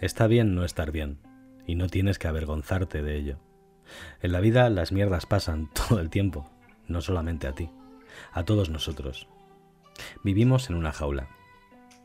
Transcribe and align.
Está 0.00 0.28
bien 0.28 0.54
no 0.54 0.64
estar 0.64 0.92
bien, 0.92 1.18
y 1.66 1.74
no 1.74 1.88
tienes 1.88 2.18
que 2.18 2.28
avergonzarte 2.28 3.02
de 3.02 3.16
ello. 3.16 3.38
En 4.22 4.30
la 4.30 4.40
vida 4.40 4.70
las 4.70 4.92
mierdas 4.92 5.26
pasan 5.26 5.70
todo 5.88 5.98
el 6.00 6.08
tiempo, 6.08 6.48
no 6.86 7.00
solamente 7.00 7.48
a 7.48 7.52
ti, 7.52 7.70
a 8.32 8.44
todos 8.44 8.70
nosotros. 8.70 9.28
Vivimos 10.22 10.70
en 10.70 10.76
una 10.76 10.92
jaula, 10.92 11.28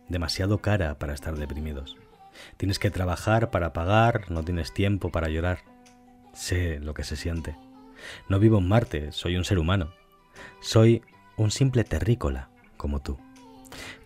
demasiado 0.10 0.60
cara 0.60 0.98
para 0.98 1.14
estar 1.14 1.36
deprimidos. 1.36 1.98
Tienes 2.58 2.80
que 2.80 2.90
trabajar 2.90 3.52
para 3.52 3.74
pagar, 3.74 4.32
no 4.32 4.44
tienes 4.44 4.74
tiempo 4.74 5.12
para 5.12 5.30
llorar. 5.30 5.60
Sé 6.34 6.80
lo 6.80 6.96
que 6.96 7.04
se 7.04 7.16
siente. 7.16 7.56
No 8.28 8.40
vivo 8.40 8.58
en 8.58 8.68
Marte, 8.68 9.12
soy 9.12 9.38
un 9.38 9.46
ser 9.46 9.60
humano. 9.60 9.94
Soy 10.62 11.04
un 11.38 11.52
simple 11.52 11.84
terrícola, 11.84 12.50
como 12.76 13.02
tú. 13.02 13.20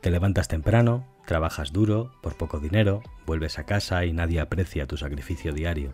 Te 0.01 0.11
levantas 0.11 0.49
temprano, 0.49 1.05
trabajas 1.27 1.73
duro, 1.73 2.09
por 2.21 2.37
poco 2.37 2.59
dinero, 2.59 3.03
vuelves 3.25 3.59
a 3.59 3.65
casa 3.65 4.05
y 4.05 4.13
nadie 4.13 4.39
aprecia 4.39 4.87
tu 4.87 4.95
sacrificio 4.95 5.51
diario. 5.51 5.93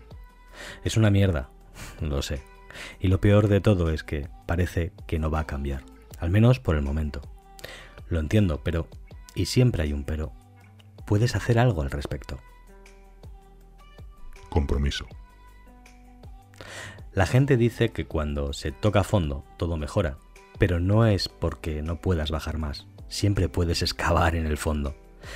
Es 0.84 0.95
una 0.95 1.09
mierda, 1.09 1.49
lo 2.02 2.21
sé. 2.21 2.44
Y 2.99 3.07
lo 3.07 3.20
peor 3.20 3.48
de 3.48 3.59
todo 3.59 3.90
es 3.90 4.04
que 4.04 4.30
parece 4.45 4.93
que 5.07 5.17
no 5.17 5.31
va 5.31 5.40
a 5.40 5.48
cambiar, 5.48 5.84
al 6.20 6.30
menos 6.30 6.59
por 6.59 6.76
el 6.76 6.84
momento. 6.84 7.21
Lo 8.09 8.20
entiendo, 8.20 8.62
pero, 8.63 8.88
y 9.34 9.45
siempre 9.45 9.81
hay 9.81 9.91
un 9.91 10.04
pero, 10.04 10.31
puedes 11.07 11.35
hacer 11.35 11.57
algo 11.57 11.81
al 11.81 11.90
respecto. 11.90 12.40
Compromiso. 14.49 15.07
La 17.12 17.26
gente 17.26 17.57
dice 17.57 17.90
que 17.90 18.05
cuando 18.05 18.54
se 18.54 18.71
toca 18.71 19.04
fondo 19.04 19.43
todo 19.57 19.77
mejora, 19.77 20.20
pero 20.59 20.79
no 20.79 21.07
es 21.07 21.27
porque 21.27 21.81
no 21.81 22.02
puedas 22.02 22.29
bajar 22.29 22.59
más, 22.59 22.85
siempre 23.07 23.49
puedes 23.49 23.81
excavar 23.81 24.35
en 24.35 24.45
el 24.45 24.57
fondo, 24.57 24.95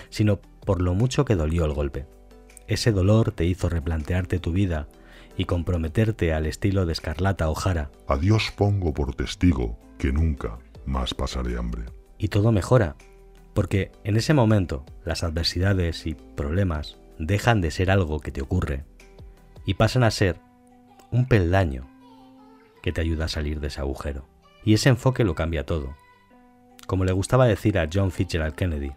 sino 0.09 0.39
por 0.65 0.81
lo 0.81 0.93
mucho 0.93 1.25
que 1.25 1.35
dolió 1.35 1.65
el 1.65 1.73
golpe. 1.73 2.05
Ese 2.67 2.91
dolor 2.91 3.31
te 3.31 3.45
hizo 3.45 3.69
replantearte 3.69 4.39
tu 4.39 4.51
vida 4.51 4.87
y 5.37 5.45
comprometerte 5.45 6.33
al 6.33 6.45
estilo 6.45 6.85
de 6.85 6.93
Escarlata 6.93 7.49
O'Hara. 7.49 7.91
A 8.07 8.17
Dios 8.17 8.51
pongo 8.55 8.93
por 8.93 9.15
testigo 9.15 9.77
que 9.97 10.11
nunca 10.11 10.57
más 10.85 11.13
pasaré 11.13 11.57
hambre. 11.57 11.83
Y 12.17 12.29
todo 12.29 12.51
mejora, 12.51 12.95
porque 13.53 13.91
en 14.03 14.17
ese 14.17 14.33
momento 14.33 14.85
las 15.05 15.23
adversidades 15.23 16.05
y 16.05 16.15
problemas 16.15 16.97
dejan 17.19 17.61
de 17.61 17.71
ser 17.71 17.91
algo 17.91 18.19
que 18.19 18.31
te 18.31 18.41
ocurre 18.41 18.85
y 19.65 19.75
pasan 19.75 20.03
a 20.03 20.11
ser 20.11 20.39
un 21.11 21.27
peldaño 21.27 21.87
que 22.81 22.91
te 22.91 23.01
ayuda 23.01 23.25
a 23.25 23.29
salir 23.29 23.59
de 23.59 23.67
ese 23.67 23.81
agujero. 23.81 24.25
Y 24.63 24.73
ese 24.73 24.89
enfoque 24.89 25.23
lo 25.23 25.35
cambia 25.35 25.65
todo. 25.65 25.95
Como 26.87 27.05
le 27.05 27.11
gustaba 27.11 27.47
decir 27.47 27.77
a 27.77 27.87
John 27.91 28.11
Fitzgerald 28.11 28.55
Kennedy, 28.55 28.93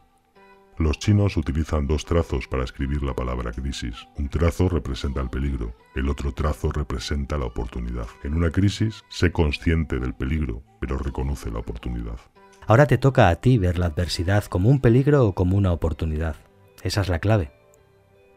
los 0.80 0.98
chinos 0.98 1.36
utilizan 1.36 1.86
dos 1.86 2.04
trazos 2.04 2.48
para 2.48 2.64
escribir 2.64 3.02
la 3.02 3.14
palabra 3.14 3.52
crisis. 3.52 3.94
Un 4.16 4.28
trazo 4.28 4.68
representa 4.68 5.20
el 5.20 5.28
peligro, 5.28 5.74
el 5.94 6.08
otro 6.08 6.32
trazo 6.32 6.72
representa 6.72 7.36
la 7.36 7.44
oportunidad. 7.44 8.06
En 8.24 8.34
una 8.34 8.50
crisis, 8.50 9.04
sé 9.08 9.30
consciente 9.30 9.98
del 9.98 10.14
peligro, 10.14 10.62
pero 10.80 10.96
reconoce 10.96 11.50
la 11.50 11.58
oportunidad. 11.58 12.18
Ahora 12.66 12.86
te 12.86 12.98
toca 12.98 13.28
a 13.28 13.36
ti 13.36 13.58
ver 13.58 13.78
la 13.78 13.86
adversidad 13.86 14.44
como 14.44 14.70
un 14.70 14.80
peligro 14.80 15.26
o 15.26 15.34
como 15.34 15.56
una 15.56 15.72
oportunidad. 15.72 16.36
Esa 16.82 17.02
es 17.02 17.08
la 17.08 17.18
clave. 17.18 17.52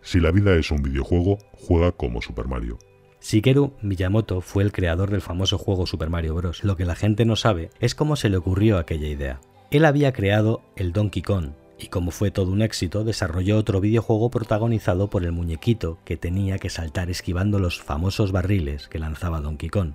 Si 0.02 0.20
la 0.20 0.32
vida 0.32 0.54
es 0.56 0.70
un 0.70 0.84
videojuego, 0.84 1.38
juega 1.54 1.94
como 1.94 2.22
Super 2.22 2.48
Mario. 2.48 2.78
Shigeru 3.22 3.74
Miyamoto 3.82 4.42
fue 4.42 4.64
el 4.64 4.74
creador 4.74 5.10
del 5.12 5.22
famoso 5.22 5.58
juego 5.58 5.86
Super 5.86 6.10
Mario 6.10 6.36
Bros. 6.36 6.66
Lo 6.66 6.76
que 6.76 6.84
la 6.84 6.96
gente 6.96 7.24
no 7.24 7.38
sabe 7.38 7.70
es 7.80 7.96
cómo 7.96 8.18
se 8.18 8.28
le 8.28 8.36
ocurrió 8.36 8.78
aquella 8.78 9.08
idea. 9.08 9.40
Él 9.72 9.86
había 9.86 10.12
creado 10.12 10.62
el 10.76 10.92
Donkey 10.92 11.22
Kong, 11.22 11.52
y 11.80 11.88
como 11.88 12.12
fue 12.12 12.32
todo 12.32 12.52
un 12.52 12.62
éxito, 12.62 13.04
desarrolló 13.04 13.58
otro 13.58 13.82
videojuego 13.82 14.30
protagonizado 14.30 15.10
por 15.10 15.24
el 15.24 15.32
muñequito 15.32 15.98
que 16.06 16.18
tenía 16.18 16.58
que 16.58 16.70
saltar 16.70 17.10
esquivando 17.10 17.60
los 17.60 17.82
famosos 17.82 18.32
barriles 18.32 18.88
que 18.88 19.00
lanzaba 19.00 19.42
Donkey 19.42 19.70
Kong, 19.70 19.94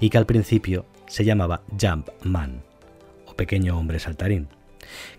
y 0.00 0.10
que 0.10 0.18
al 0.18 0.26
principio 0.26 0.86
se 1.06 1.24
llamaba 1.24 1.62
Jump 1.80 2.08
Man, 2.22 2.62
o 3.26 3.34
Pequeño 3.34 3.78
Hombre 3.78 3.98
Saltarín. 3.98 4.48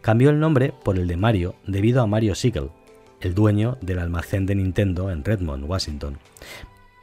Cambió 0.01 0.29
el 0.29 0.39
nombre 0.39 0.73
por 0.84 0.97
el 0.97 1.07
de 1.07 1.17
Mario 1.17 1.55
debido 1.66 2.01
a 2.01 2.07
Mario 2.07 2.35
Siegel, 2.35 2.69
el 3.22 3.34
dueño 3.34 3.78
del 3.81 4.00
almacén 4.00 4.45
de 4.45 4.55
Nintendo 4.55 5.09
en 5.09 5.23
Redmond, 5.23 5.63
Washington. 5.63 6.19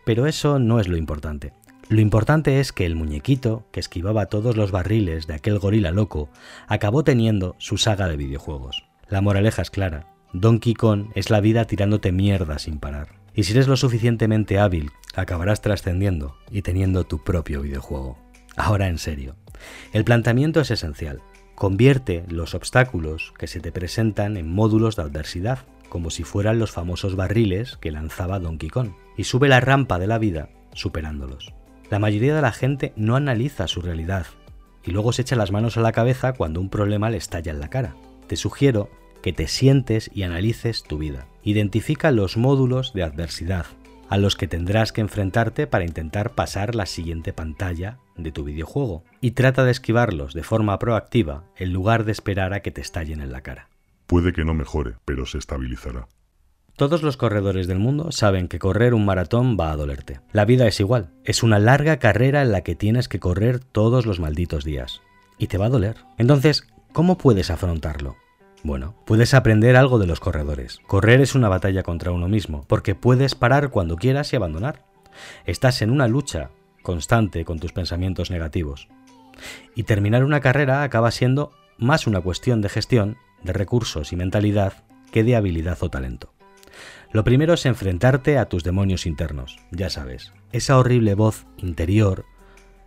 Pero 0.04 0.26
eso 0.26 0.58
no 0.58 0.80
es 0.80 0.88
lo 0.88 0.96
importante. 0.96 1.52
Lo 1.92 2.00
importante 2.00 2.58
es 2.58 2.72
que 2.72 2.86
el 2.86 2.96
muñequito, 2.96 3.66
que 3.70 3.78
esquivaba 3.78 4.24
todos 4.24 4.56
los 4.56 4.70
barriles 4.70 5.26
de 5.26 5.34
aquel 5.34 5.58
gorila 5.58 5.90
loco, 5.90 6.30
acabó 6.66 7.04
teniendo 7.04 7.54
su 7.58 7.76
saga 7.76 8.08
de 8.08 8.16
videojuegos. 8.16 8.84
La 9.10 9.20
moraleja 9.20 9.60
es 9.60 9.70
clara. 9.70 10.06
Donkey 10.32 10.72
Kong 10.72 11.08
es 11.14 11.28
la 11.28 11.40
vida 11.40 11.66
tirándote 11.66 12.10
mierda 12.10 12.58
sin 12.58 12.78
parar. 12.78 13.20
Y 13.34 13.42
si 13.42 13.52
eres 13.52 13.68
lo 13.68 13.76
suficientemente 13.76 14.58
hábil, 14.58 14.90
acabarás 15.14 15.60
trascendiendo 15.60 16.34
y 16.50 16.62
teniendo 16.62 17.04
tu 17.04 17.22
propio 17.22 17.60
videojuego. 17.60 18.16
Ahora 18.56 18.88
en 18.88 18.96
serio. 18.96 19.36
El 19.92 20.04
planteamiento 20.04 20.62
es 20.62 20.70
esencial. 20.70 21.20
Convierte 21.56 22.24
los 22.26 22.54
obstáculos 22.54 23.34
que 23.36 23.48
se 23.48 23.60
te 23.60 23.70
presentan 23.70 24.38
en 24.38 24.50
módulos 24.50 24.96
de 24.96 25.02
adversidad, 25.02 25.58
como 25.90 26.08
si 26.08 26.24
fueran 26.24 26.58
los 26.58 26.70
famosos 26.70 27.16
barriles 27.16 27.76
que 27.76 27.92
lanzaba 27.92 28.38
Donkey 28.38 28.70
Kong, 28.70 28.92
y 29.18 29.24
sube 29.24 29.50
la 29.50 29.60
rampa 29.60 29.98
de 29.98 30.06
la 30.06 30.16
vida 30.16 30.48
superándolos. 30.72 31.52
La 31.92 31.98
mayoría 31.98 32.34
de 32.34 32.40
la 32.40 32.52
gente 32.52 32.94
no 32.96 33.16
analiza 33.16 33.68
su 33.68 33.82
realidad 33.82 34.24
y 34.82 34.92
luego 34.92 35.12
se 35.12 35.20
echa 35.20 35.36
las 35.36 35.52
manos 35.52 35.76
a 35.76 35.82
la 35.82 35.92
cabeza 35.92 36.32
cuando 36.32 36.58
un 36.58 36.70
problema 36.70 37.10
le 37.10 37.18
estalla 37.18 37.52
en 37.52 37.60
la 37.60 37.68
cara. 37.68 37.96
Te 38.28 38.36
sugiero 38.36 38.88
que 39.20 39.34
te 39.34 39.46
sientes 39.46 40.10
y 40.14 40.22
analices 40.22 40.84
tu 40.84 40.96
vida. 40.96 41.28
Identifica 41.42 42.10
los 42.10 42.38
módulos 42.38 42.94
de 42.94 43.02
adversidad 43.02 43.66
a 44.08 44.16
los 44.16 44.36
que 44.36 44.48
tendrás 44.48 44.90
que 44.90 45.02
enfrentarte 45.02 45.66
para 45.66 45.84
intentar 45.84 46.34
pasar 46.34 46.74
la 46.74 46.86
siguiente 46.86 47.34
pantalla 47.34 47.98
de 48.16 48.32
tu 48.32 48.42
videojuego 48.42 49.04
y 49.20 49.32
trata 49.32 49.62
de 49.62 49.72
esquivarlos 49.72 50.32
de 50.32 50.44
forma 50.44 50.78
proactiva 50.78 51.44
en 51.58 51.74
lugar 51.74 52.04
de 52.06 52.12
esperar 52.12 52.54
a 52.54 52.60
que 52.60 52.70
te 52.70 52.80
estallen 52.80 53.20
en 53.20 53.32
la 53.32 53.42
cara. 53.42 53.68
Puede 54.06 54.32
que 54.32 54.46
no 54.46 54.54
mejore, 54.54 54.94
pero 55.04 55.26
se 55.26 55.36
estabilizará. 55.36 56.08
Todos 56.76 57.02
los 57.02 57.18
corredores 57.18 57.66
del 57.66 57.78
mundo 57.78 58.12
saben 58.12 58.48
que 58.48 58.58
correr 58.58 58.94
un 58.94 59.04
maratón 59.04 59.58
va 59.60 59.72
a 59.72 59.76
dolerte. 59.76 60.20
La 60.32 60.46
vida 60.46 60.66
es 60.66 60.80
igual. 60.80 61.10
Es 61.22 61.42
una 61.42 61.58
larga 61.58 61.98
carrera 61.98 62.40
en 62.42 62.50
la 62.50 62.62
que 62.62 62.74
tienes 62.74 63.08
que 63.08 63.20
correr 63.20 63.60
todos 63.60 64.06
los 64.06 64.20
malditos 64.20 64.64
días. 64.64 65.02
Y 65.38 65.48
te 65.48 65.58
va 65.58 65.66
a 65.66 65.70
doler. 65.70 65.96
Entonces, 66.16 66.66
¿cómo 66.92 67.18
puedes 67.18 67.50
afrontarlo? 67.50 68.16
Bueno, 68.64 68.94
puedes 69.04 69.34
aprender 69.34 69.76
algo 69.76 69.98
de 69.98 70.06
los 70.06 70.18
corredores. 70.18 70.78
Correr 70.86 71.20
es 71.20 71.34
una 71.34 71.48
batalla 71.48 71.82
contra 71.82 72.10
uno 72.10 72.28
mismo, 72.28 72.64
porque 72.68 72.94
puedes 72.94 73.34
parar 73.34 73.70
cuando 73.70 73.96
quieras 73.96 74.32
y 74.32 74.36
abandonar. 74.36 74.84
Estás 75.44 75.82
en 75.82 75.90
una 75.90 76.08
lucha 76.08 76.50
constante 76.82 77.44
con 77.44 77.58
tus 77.58 77.72
pensamientos 77.72 78.30
negativos. 78.30 78.88
Y 79.74 79.82
terminar 79.82 80.24
una 80.24 80.40
carrera 80.40 80.84
acaba 80.84 81.10
siendo 81.10 81.50
más 81.76 82.06
una 82.06 82.20
cuestión 82.22 82.62
de 82.62 82.70
gestión, 82.70 83.18
de 83.42 83.52
recursos 83.52 84.12
y 84.12 84.16
mentalidad 84.16 84.84
que 85.10 85.22
de 85.22 85.36
habilidad 85.36 85.76
o 85.82 85.90
talento. 85.90 86.32
Lo 87.12 87.24
primero 87.24 87.52
es 87.52 87.66
enfrentarte 87.66 88.38
a 88.38 88.46
tus 88.46 88.64
demonios 88.64 89.04
internos, 89.04 89.58
ya 89.70 89.90
sabes, 89.90 90.32
esa 90.50 90.78
horrible 90.78 91.14
voz 91.14 91.44
interior 91.58 92.24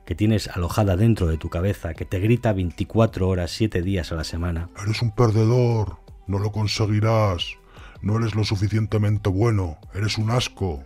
que 0.04 0.16
tienes 0.16 0.48
alojada 0.48 0.98
dentro 0.98 1.28
de 1.28 1.38
tu 1.38 1.50
cabeza, 1.50 1.94
que 1.94 2.06
te 2.06 2.20
grita 2.20 2.52
24 2.52 3.30
horas, 3.30 3.52
7 3.52 3.84
días 3.84 4.12
a 4.12 4.16
la 4.16 4.24
semana. 4.24 4.70
Eres 4.84 5.04
un 5.04 5.12
perdedor, 5.12 5.98
no 6.26 6.40
lo 6.40 6.52
conseguirás, 6.52 7.58
no 8.02 8.18
eres 8.18 8.34
lo 8.34 8.44
suficientemente 8.44 9.30
bueno, 9.30 9.78
eres 9.94 10.18
un 10.18 10.32
asco, 10.32 10.84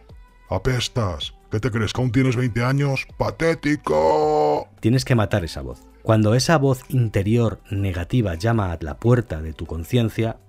apestas, 0.49 1.33
¿qué 1.49 1.61
te 1.61 1.71
crees 1.71 1.93
que 1.93 2.01
aún 2.01 2.11
tienes 2.11 2.35
20 2.35 2.61
años? 2.61 3.07
¡Patético! 3.17 4.67
Tienes 4.81 5.05
que 5.05 5.15
matar 5.15 5.45
esa 5.45 5.61
voz. 5.61 5.87
Cuando 6.03 6.35
esa 6.35 6.57
voz 6.57 6.83
interior 6.89 7.61
negativa 7.71 8.35
llama 8.35 8.73
a 8.73 8.77
la 8.81 8.97
puerta 8.97 9.41
de 9.41 9.53
tu 9.53 9.65
conciencia, 9.65 10.39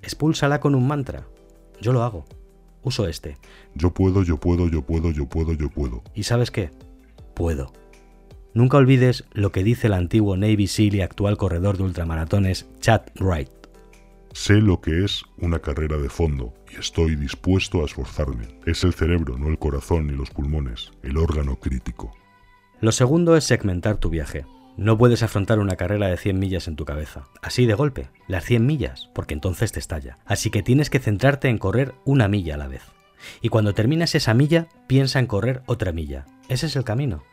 expúlsala 0.00 0.60
con 0.60 0.74
un 0.74 0.86
mantra. 0.86 1.26
Yo 1.80 1.92
lo 1.92 2.02
hago 2.02 2.24
uso 2.82 3.06
este. 3.06 3.36
Yo 3.74 3.94
puedo, 3.94 4.22
yo 4.22 4.38
puedo, 4.38 4.68
yo 4.68 4.82
puedo, 4.82 5.10
yo 5.10 5.26
puedo, 5.26 5.52
yo 5.52 5.68
puedo. 5.68 6.02
¿Y 6.14 6.24
sabes 6.24 6.50
qué? 6.50 6.70
Puedo. 7.34 7.72
Nunca 8.54 8.78
olvides 8.78 9.24
lo 9.32 9.52
que 9.52 9.62
dice 9.62 9.86
el 9.86 9.92
antiguo 9.92 10.36
Navy 10.36 10.66
SEAL 10.66 10.94
y 10.96 11.00
actual 11.02 11.36
corredor 11.36 11.76
de 11.76 11.84
ultramaratones 11.84 12.66
Chad 12.80 13.02
Wright. 13.20 13.50
Sé 14.32 14.54
lo 14.54 14.80
que 14.80 15.04
es 15.04 15.22
una 15.38 15.58
carrera 15.58 15.96
de 15.96 16.08
fondo 16.08 16.54
y 16.70 16.78
estoy 16.78 17.16
dispuesto 17.16 17.82
a 17.82 17.84
esforzarme. 17.84 18.46
Es 18.66 18.84
el 18.84 18.92
cerebro, 18.92 19.38
no 19.38 19.48
el 19.48 19.58
corazón 19.58 20.06
ni 20.06 20.14
los 20.14 20.30
pulmones, 20.30 20.92
el 21.02 21.16
órgano 21.16 21.56
crítico. 21.56 22.10
Lo 22.80 22.92
segundo 22.92 23.36
es 23.36 23.44
segmentar 23.44 23.96
tu 23.98 24.10
viaje. 24.10 24.44
No 24.78 24.96
puedes 24.96 25.24
afrontar 25.24 25.58
una 25.58 25.74
carrera 25.74 26.06
de 26.06 26.16
100 26.16 26.38
millas 26.38 26.68
en 26.68 26.76
tu 26.76 26.84
cabeza, 26.84 27.24
así 27.42 27.66
de 27.66 27.74
golpe, 27.74 28.10
las 28.28 28.44
100 28.44 28.64
millas, 28.64 29.10
porque 29.12 29.34
entonces 29.34 29.72
te 29.72 29.80
estalla. 29.80 30.18
Así 30.24 30.50
que 30.50 30.62
tienes 30.62 30.88
que 30.88 31.00
centrarte 31.00 31.48
en 31.48 31.58
correr 31.58 31.96
una 32.04 32.28
milla 32.28 32.54
a 32.54 32.58
la 32.58 32.68
vez. 32.68 32.82
Y 33.42 33.48
cuando 33.48 33.74
terminas 33.74 34.14
esa 34.14 34.34
milla, 34.34 34.68
piensa 34.86 35.18
en 35.18 35.26
correr 35.26 35.62
otra 35.66 35.90
milla. 35.90 36.26
Ese 36.48 36.66
es 36.66 36.76
el 36.76 36.84
camino. 36.84 37.24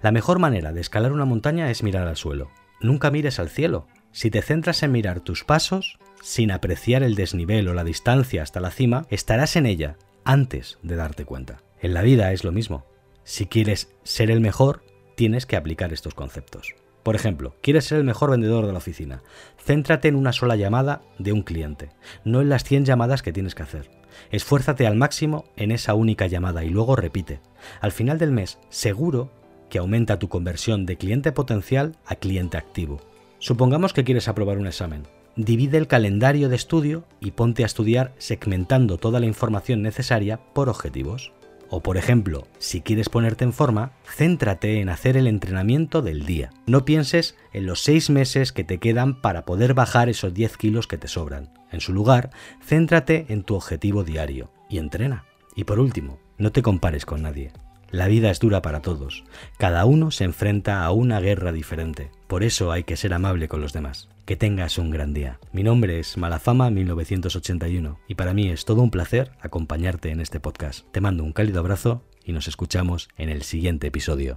La 0.00 0.12
mejor 0.12 0.38
manera 0.38 0.72
de 0.72 0.80
escalar 0.80 1.10
una 1.10 1.24
montaña 1.24 1.72
es 1.72 1.82
mirar 1.82 2.06
al 2.06 2.16
suelo. 2.16 2.52
Nunca 2.80 3.10
mires 3.10 3.40
al 3.40 3.48
cielo. 3.48 3.88
Si 4.12 4.30
te 4.30 4.40
centras 4.40 4.84
en 4.84 4.92
mirar 4.92 5.22
tus 5.22 5.42
pasos, 5.42 5.98
sin 6.20 6.52
apreciar 6.52 7.02
el 7.02 7.16
desnivel 7.16 7.66
o 7.66 7.74
la 7.74 7.82
distancia 7.82 8.44
hasta 8.44 8.60
la 8.60 8.70
cima, 8.70 9.06
estarás 9.10 9.56
en 9.56 9.66
ella 9.66 9.96
antes 10.22 10.78
de 10.84 10.94
darte 10.94 11.24
cuenta. 11.24 11.64
En 11.80 11.94
la 11.94 12.02
vida 12.02 12.30
es 12.30 12.44
lo 12.44 12.52
mismo. 12.52 12.86
Si 13.24 13.46
quieres 13.46 13.92
ser 14.04 14.30
el 14.30 14.40
mejor, 14.40 14.84
tienes 15.16 15.46
que 15.46 15.56
aplicar 15.56 15.92
estos 15.92 16.14
conceptos. 16.14 16.76
Por 17.02 17.16
ejemplo, 17.16 17.56
quieres 17.62 17.84
ser 17.84 17.98
el 17.98 18.04
mejor 18.04 18.30
vendedor 18.30 18.66
de 18.66 18.72
la 18.72 18.78
oficina. 18.78 19.22
Céntrate 19.58 20.08
en 20.08 20.16
una 20.16 20.32
sola 20.32 20.56
llamada 20.56 21.02
de 21.18 21.32
un 21.32 21.42
cliente, 21.42 21.90
no 22.24 22.40
en 22.40 22.48
las 22.48 22.64
100 22.64 22.84
llamadas 22.84 23.22
que 23.22 23.32
tienes 23.32 23.54
que 23.54 23.64
hacer. 23.64 23.90
Esfuérzate 24.30 24.86
al 24.86 24.96
máximo 24.96 25.44
en 25.56 25.72
esa 25.72 25.94
única 25.94 26.26
llamada 26.26 26.64
y 26.64 26.68
luego 26.68 26.96
repite. 26.96 27.40
Al 27.80 27.92
final 27.92 28.18
del 28.18 28.30
mes, 28.30 28.58
seguro 28.68 29.30
que 29.68 29.78
aumenta 29.78 30.18
tu 30.18 30.28
conversión 30.28 30.86
de 30.86 30.96
cliente 30.96 31.32
potencial 31.32 31.96
a 32.06 32.16
cliente 32.16 32.56
activo. 32.56 33.00
Supongamos 33.38 33.92
que 33.92 34.04
quieres 34.04 34.28
aprobar 34.28 34.58
un 34.58 34.66
examen. 34.66 35.08
Divide 35.34 35.78
el 35.78 35.86
calendario 35.86 36.50
de 36.50 36.56
estudio 36.56 37.04
y 37.18 37.30
ponte 37.30 37.62
a 37.62 37.66
estudiar 37.66 38.12
segmentando 38.18 38.98
toda 38.98 39.18
la 39.18 39.26
información 39.26 39.80
necesaria 39.80 40.38
por 40.52 40.68
objetivos. 40.68 41.32
O 41.74 41.80
por 41.80 41.96
ejemplo, 41.96 42.46
si 42.58 42.82
quieres 42.82 43.08
ponerte 43.08 43.44
en 43.44 43.54
forma, 43.54 43.92
céntrate 44.04 44.82
en 44.82 44.90
hacer 44.90 45.16
el 45.16 45.26
entrenamiento 45.26 46.02
del 46.02 46.26
día. 46.26 46.50
No 46.66 46.84
pienses 46.84 47.34
en 47.54 47.64
los 47.64 47.82
seis 47.82 48.10
meses 48.10 48.52
que 48.52 48.62
te 48.62 48.76
quedan 48.76 49.22
para 49.22 49.46
poder 49.46 49.72
bajar 49.72 50.10
esos 50.10 50.34
10 50.34 50.58
kilos 50.58 50.86
que 50.86 50.98
te 50.98 51.08
sobran. 51.08 51.48
En 51.70 51.80
su 51.80 51.94
lugar, 51.94 52.28
céntrate 52.62 53.24
en 53.30 53.42
tu 53.42 53.54
objetivo 53.54 54.04
diario 54.04 54.50
y 54.68 54.76
entrena. 54.76 55.24
Y 55.56 55.64
por 55.64 55.80
último, 55.80 56.18
no 56.36 56.52
te 56.52 56.60
compares 56.60 57.06
con 57.06 57.22
nadie. 57.22 57.52
La 57.92 58.08
vida 58.08 58.30
es 58.30 58.40
dura 58.40 58.62
para 58.62 58.80
todos. 58.80 59.22
Cada 59.58 59.84
uno 59.84 60.10
se 60.10 60.24
enfrenta 60.24 60.82
a 60.82 60.90
una 60.92 61.20
guerra 61.20 61.52
diferente. 61.52 62.10
Por 62.26 62.42
eso 62.42 62.72
hay 62.72 62.84
que 62.84 62.96
ser 62.96 63.12
amable 63.12 63.48
con 63.48 63.60
los 63.60 63.74
demás. 63.74 64.08
Que 64.24 64.34
tengas 64.34 64.78
un 64.78 64.90
gran 64.90 65.12
día. 65.12 65.38
Mi 65.52 65.62
nombre 65.62 65.98
es 65.98 66.16
Malafama 66.16 66.70
1981 66.70 67.98
y 68.08 68.14
para 68.14 68.32
mí 68.32 68.48
es 68.48 68.64
todo 68.64 68.80
un 68.80 68.90
placer 68.90 69.32
acompañarte 69.42 70.08
en 70.08 70.20
este 70.20 70.40
podcast. 70.40 70.86
Te 70.90 71.02
mando 71.02 71.22
un 71.22 71.34
cálido 71.34 71.60
abrazo 71.60 72.02
y 72.24 72.32
nos 72.32 72.48
escuchamos 72.48 73.10
en 73.18 73.28
el 73.28 73.42
siguiente 73.42 73.88
episodio. 73.88 74.36